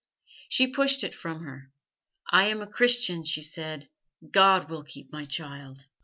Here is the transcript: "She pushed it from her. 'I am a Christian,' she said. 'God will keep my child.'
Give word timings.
"She 0.49 0.65
pushed 0.65 1.03
it 1.03 1.13
from 1.13 1.41
her. 1.43 1.71
'I 2.31 2.45
am 2.47 2.61
a 2.63 2.67
Christian,' 2.67 3.23
she 3.23 3.43
said. 3.43 3.87
'God 4.31 4.67
will 4.67 4.83
keep 4.83 5.11
my 5.11 5.25
child.' 5.25 5.85